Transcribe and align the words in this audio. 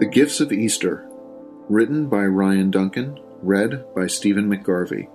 The 0.00 0.06
Gifts 0.06 0.40
of 0.40 0.50
Easter, 0.50 1.06
written 1.68 2.06
by 2.06 2.24
Ryan 2.24 2.70
Duncan, 2.70 3.20
read 3.42 3.84
by 3.94 4.06
Stephen 4.06 4.48
McGarvey. 4.48 5.10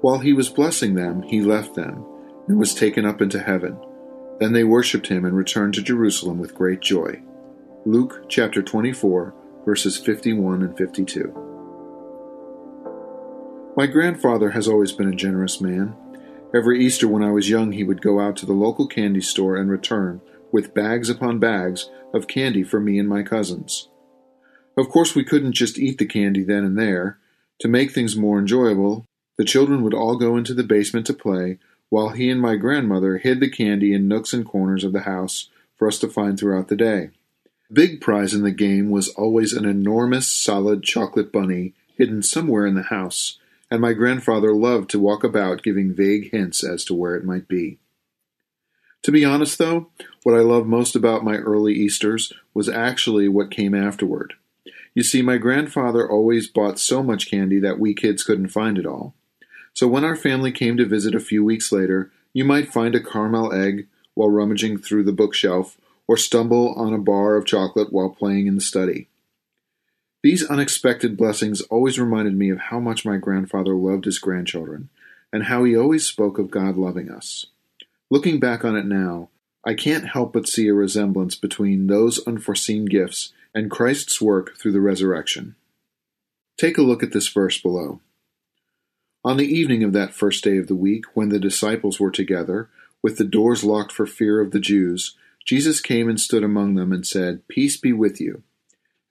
While 0.00 0.20
he 0.20 0.32
was 0.32 0.48
blessing 0.48 0.94
them, 0.94 1.20
he 1.20 1.42
left 1.42 1.74
them 1.74 2.06
and 2.48 2.58
was 2.58 2.74
taken 2.74 3.04
up 3.04 3.20
into 3.20 3.38
heaven. 3.38 3.78
Then 4.38 4.54
they 4.54 4.64
worshipped 4.64 5.08
him 5.08 5.26
and 5.26 5.36
returned 5.36 5.74
to 5.74 5.82
Jerusalem 5.82 6.38
with 6.38 6.54
great 6.54 6.80
joy. 6.80 7.20
Luke 7.84 8.24
chapter 8.30 8.62
24, 8.62 9.34
verses 9.66 9.98
51 9.98 10.62
and 10.62 10.74
52. 10.74 11.34
My 13.76 13.84
grandfather 13.84 14.52
has 14.52 14.66
always 14.66 14.92
been 14.92 15.12
a 15.12 15.14
generous 15.14 15.60
man. 15.60 15.94
Every 16.54 16.82
Easter 16.82 17.06
when 17.06 17.22
I 17.22 17.30
was 17.30 17.50
young, 17.50 17.72
he 17.72 17.84
would 17.84 18.00
go 18.00 18.20
out 18.20 18.38
to 18.38 18.46
the 18.46 18.54
local 18.54 18.86
candy 18.86 19.20
store 19.20 19.56
and 19.56 19.68
return 19.68 20.22
with 20.52 20.74
bags 20.74 21.08
upon 21.08 21.38
bags 21.38 21.88
of 22.12 22.28
candy 22.28 22.62
for 22.62 22.80
me 22.80 22.98
and 22.98 23.08
my 23.08 23.22
cousins. 23.22 23.88
Of 24.76 24.88
course, 24.88 25.14
we 25.14 25.24
couldn't 25.24 25.52
just 25.52 25.78
eat 25.78 25.98
the 25.98 26.06
candy 26.06 26.44
then 26.44 26.64
and 26.64 26.78
there. 26.78 27.18
To 27.60 27.68
make 27.68 27.92
things 27.92 28.16
more 28.16 28.38
enjoyable, 28.38 29.04
the 29.36 29.44
children 29.44 29.82
would 29.82 29.94
all 29.94 30.16
go 30.16 30.36
into 30.36 30.54
the 30.54 30.62
basement 30.62 31.06
to 31.06 31.14
play, 31.14 31.58
while 31.88 32.10
he 32.10 32.30
and 32.30 32.40
my 32.40 32.56
grandmother 32.56 33.18
hid 33.18 33.40
the 33.40 33.50
candy 33.50 33.92
in 33.92 34.08
nooks 34.08 34.32
and 34.32 34.46
corners 34.46 34.84
of 34.84 34.92
the 34.92 35.00
house 35.00 35.48
for 35.76 35.88
us 35.88 35.98
to 35.98 36.08
find 36.08 36.38
throughout 36.38 36.68
the 36.68 36.76
day. 36.76 37.10
The 37.68 37.74
big 37.74 38.00
prize 38.00 38.32
in 38.32 38.42
the 38.42 38.50
game 38.50 38.90
was 38.90 39.08
always 39.10 39.52
an 39.52 39.64
enormous 39.64 40.28
solid 40.28 40.82
chocolate 40.82 41.32
bunny 41.32 41.74
hidden 41.96 42.22
somewhere 42.22 42.66
in 42.66 42.74
the 42.74 42.84
house, 42.84 43.38
and 43.70 43.80
my 43.80 43.92
grandfather 43.92 44.54
loved 44.54 44.90
to 44.90 44.98
walk 44.98 45.22
about 45.22 45.62
giving 45.62 45.94
vague 45.94 46.30
hints 46.30 46.64
as 46.64 46.84
to 46.84 46.94
where 46.94 47.14
it 47.14 47.24
might 47.24 47.46
be. 47.46 47.78
To 49.02 49.12
be 49.12 49.24
honest, 49.24 49.58
though, 49.58 49.88
what 50.22 50.34
I 50.34 50.40
loved 50.40 50.66
most 50.66 50.94
about 50.94 51.24
my 51.24 51.36
early 51.36 51.72
Easters 51.72 52.32
was 52.52 52.68
actually 52.68 53.28
what 53.28 53.50
came 53.50 53.74
afterward. 53.74 54.34
You 54.94 55.02
see, 55.02 55.22
my 55.22 55.38
grandfather 55.38 56.08
always 56.08 56.48
bought 56.48 56.78
so 56.78 57.02
much 57.02 57.30
candy 57.30 57.58
that 57.60 57.78
we 57.78 57.94
kids 57.94 58.22
couldn't 58.22 58.48
find 58.48 58.76
it 58.76 58.86
all. 58.86 59.14
So 59.72 59.88
when 59.88 60.04
our 60.04 60.16
family 60.16 60.52
came 60.52 60.76
to 60.76 60.84
visit 60.84 61.14
a 61.14 61.20
few 61.20 61.44
weeks 61.44 61.72
later, 61.72 62.10
you 62.34 62.44
might 62.44 62.72
find 62.72 62.94
a 62.94 63.02
caramel 63.02 63.52
egg 63.52 63.86
while 64.14 64.28
rummaging 64.28 64.78
through 64.78 65.04
the 65.04 65.12
bookshelf, 65.12 65.78
or 66.06 66.16
stumble 66.16 66.74
on 66.74 66.92
a 66.92 66.98
bar 66.98 67.36
of 67.36 67.46
chocolate 67.46 67.92
while 67.92 68.10
playing 68.10 68.48
in 68.48 68.56
the 68.56 68.60
study. 68.60 69.08
These 70.22 70.44
unexpected 70.44 71.16
blessings 71.16 71.62
always 71.62 71.98
reminded 71.98 72.36
me 72.36 72.50
of 72.50 72.58
how 72.58 72.80
much 72.80 73.06
my 73.06 73.16
grandfather 73.16 73.74
loved 73.74 74.04
his 74.04 74.18
grandchildren, 74.18 74.90
and 75.32 75.44
how 75.44 75.64
he 75.64 75.76
always 75.76 76.06
spoke 76.06 76.38
of 76.38 76.50
God 76.50 76.76
loving 76.76 77.10
us. 77.10 77.46
Looking 78.10 78.40
back 78.40 78.64
on 78.64 78.76
it 78.76 78.86
now, 78.86 79.28
I 79.64 79.74
can't 79.74 80.08
help 80.08 80.32
but 80.32 80.48
see 80.48 80.66
a 80.66 80.74
resemblance 80.74 81.36
between 81.36 81.86
those 81.86 82.26
unforeseen 82.26 82.86
gifts 82.86 83.32
and 83.54 83.70
Christ's 83.70 84.20
work 84.20 84.56
through 84.56 84.72
the 84.72 84.80
resurrection. 84.80 85.54
Take 86.58 86.76
a 86.76 86.82
look 86.82 87.02
at 87.02 87.12
this 87.12 87.28
verse 87.28 87.60
below. 87.60 88.00
On 89.24 89.36
the 89.36 89.46
evening 89.46 89.84
of 89.84 89.92
that 89.92 90.14
first 90.14 90.42
day 90.42 90.56
of 90.56 90.66
the 90.66 90.74
week, 90.74 91.04
when 91.14 91.28
the 91.28 91.38
disciples 91.38 92.00
were 92.00 92.10
together, 92.10 92.68
with 93.02 93.16
the 93.16 93.24
doors 93.24 93.64
locked 93.64 93.92
for 93.92 94.06
fear 94.06 94.40
of 94.40 94.50
the 94.50 94.60
Jews, 94.60 95.14
Jesus 95.44 95.80
came 95.80 96.08
and 96.08 96.18
stood 96.18 96.42
among 96.42 96.74
them 96.74 96.92
and 96.92 97.06
said, 97.06 97.46
Peace 97.48 97.76
be 97.76 97.92
with 97.92 98.20
you. 98.20 98.42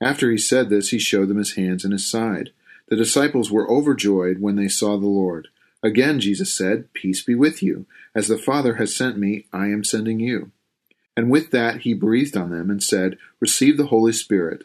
After 0.01 0.31
he 0.31 0.37
said 0.37 0.69
this, 0.69 0.89
he 0.89 0.99
showed 0.99 1.27
them 1.27 1.37
his 1.37 1.55
hands 1.55 1.83
and 1.83 1.93
his 1.93 2.09
side. 2.09 2.51
The 2.87 2.95
disciples 2.95 3.51
were 3.51 3.69
overjoyed 3.69 4.39
when 4.39 4.55
they 4.55 4.67
saw 4.67 4.97
the 4.97 5.05
Lord. 5.05 5.49
Again, 5.81 6.19
Jesus 6.19 6.53
said, 6.53 6.91
Peace 6.93 7.23
be 7.23 7.35
with 7.35 7.63
you. 7.63 7.85
As 8.13 8.27
the 8.27 8.37
Father 8.37 8.75
has 8.75 8.95
sent 8.95 9.17
me, 9.17 9.45
I 9.53 9.67
am 9.67 9.83
sending 9.83 10.19
you. 10.19 10.51
And 11.15 11.29
with 11.29 11.51
that, 11.51 11.81
he 11.81 11.93
breathed 11.93 12.35
on 12.35 12.49
them 12.49 12.69
and 12.69 12.83
said, 12.83 13.17
Receive 13.39 13.77
the 13.77 13.87
Holy 13.87 14.13
Spirit. 14.13 14.63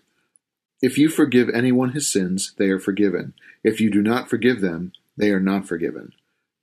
If 0.82 0.98
you 0.98 1.08
forgive 1.08 1.48
anyone 1.48 1.92
his 1.92 2.10
sins, 2.10 2.52
they 2.58 2.68
are 2.68 2.80
forgiven. 2.80 3.34
If 3.62 3.80
you 3.80 3.90
do 3.90 4.02
not 4.02 4.28
forgive 4.28 4.60
them, 4.60 4.92
they 5.16 5.30
are 5.30 5.40
not 5.40 5.66
forgiven. 5.66 6.12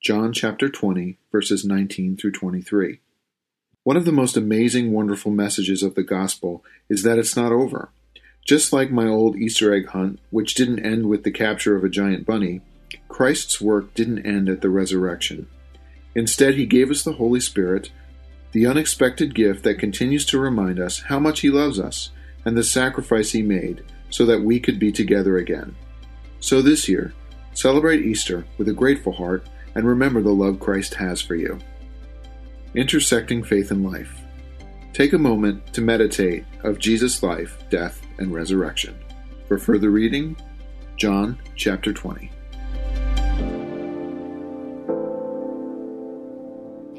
John 0.02 0.34
chapter 0.34 0.70
20, 0.70 1.18
verses 1.32 1.64
19 1.64 2.18
through 2.18 2.32
23. 2.32 3.00
One 3.84 3.98
of 3.98 4.06
the 4.06 4.12
most 4.12 4.38
amazing, 4.38 4.92
wonderful 4.92 5.32
messages 5.32 5.82
of 5.82 5.96
the 5.96 6.04
gospel 6.04 6.64
is 6.90 7.04
that 7.04 7.18
it's 7.18 7.36
not 7.36 7.52
over. 7.52 7.90
Just 8.46 8.74
like 8.74 8.92
my 8.92 9.08
old 9.08 9.36
Easter 9.36 9.74
egg 9.74 9.88
hunt, 9.88 10.20
which 10.30 10.56
didn't 10.56 10.86
end 10.86 11.08
with 11.08 11.24
the 11.24 11.32
capture 11.32 11.76
of 11.76 11.84
a 11.84 11.90
giant 11.90 12.26
bunny, 12.26 12.62
Christ's 13.08 13.62
work 13.62 13.94
didn't 13.94 14.26
end 14.26 14.50
at 14.50 14.62
the 14.62 14.70
resurrection. 14.70 15.48
Instead, 16.16 16.56
he 16.56 16.66
gave 16.66 16.92
us 16.92 17.04
the 17.04 17.14
Holy 17.14 17.40
Spirit, 17.40 17.92
the 18.52 18.66
unexpected 18.66 19.34
gift 19.34 19.64
that 19.64 19.80
continues 19.80 20.26
to 20.26 20.40
remind 20.40 20.80
us 20.80 21.02
how 21.04 21.20
much 21.20 21.40
he 21.40 21.50
loves 21.50 21.80
us 21.80 22.10
and 22.46 22.58
the 22.58 22.64
sacrifice 22.64 23.32
he 23.32 23.42
made 23.42 23.84
so 24.10 24.26
that 24.26 24.44
we 24.44 24.60
could 24.60 24.80
be 24.80 24.92
together 24.92 25.38
again. 25.38 25.76
So 26.40 26.62
this 26.62 26.90
year, 26.90 27.14
celebrate 27.54 28.06
Easter 28.06 28.46
with 28.58 28.68
a 28.68 28.74
grateful 28.74 29.14
heart 29.14 29.48
and 29.76 29.88
remember 29.88 30.22
the 30.22 30.32
love 30.32 30.60
Christ 30.60 30.96
has 30.96 31.22
for 31.22 31.36
you. 31.36 31.60
Intersecting 32.74 33.44
Faith 33.44 33.72
and 33.72 33.90
Life. 33.90 34.22
Take 34.94 35.14
a 35.14 35.18
moment 35.18 35.74
to 35.74 35.82
meditate 35.82 36.44
of 36.64 36.80
Jesus' 36.80 37.24
life, 37.24 37.64
death, 37.70 38.02
and 38.18 38.34
resurrection. 38.34 38.98
For 39.48 39.58
further 39.58 39.90
reading, 39.90 40.36
John 40.98 41.38
chapter 41.56 41.94
20. 41.94 42.30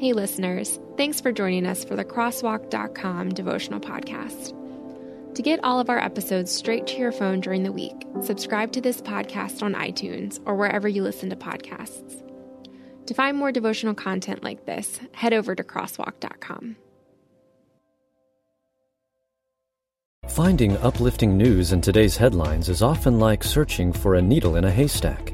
Hey, 0.03 0.11
listeners, 0.11 0.81
thanks 0.97 1.21
for 1.21 1.31
joining 1.31 1.65
us 1.65 1.85
for 1.85 1.95
the 1.95 2.03
Crosswalk.com 2.03 3.29
devotional 3.29 3.79
podcast. 3.79 4.53
To 5.33 5.41
get 5.41 5.63
all 5.63 5.79
of 5.79 5.89
our 5.89 5.97
episodes 5.97 6.51
straight 6.51 6.85
to 6.87 6.97
your 6.97 7.13
phone 7.13 7.39
during 7.39 7.63
the 7.63 7.71
week, 7.71 8.05
subscribe 8.21 8.73
to 8.73 8.81
this 8.81 9.01
podcast 9.01 9.63
on 9.63 9.75
iTunes 9.75 10.41
or 10.45 10.55
wherever 10.55 10.89
you 10.89 11.03
listen 11.03 11.29
to 11.29 11.37
podcasts. 11.37 12.21
To 13.05 13.13
find 13.13 13.37
more 13.37 13.53
devotional 13.53 13.93
content 13.93 14.43
like 14.43 14.65
this, 14.65 14.99
head 15.13 15.31
over 15.31 15.55
to 15.55 15.63
Crosswalk.com. 15.63 16.75
Finding 20.27 20.75
uplifting 20.79 21.37
news 21.37 21.71
in 21.71 21.79
today's 21.79 22.17
headlines 22.17 22.67
is 22.67 22.81
often 22.81 23.19
like 23.19 23.41
searching 23.41 23.93
for 23.93 24.15
a 24.15 24.21
needle 24.21 24.57
in 24.57 24.65
a 24.65 24.71
haystack. 24.71 25.33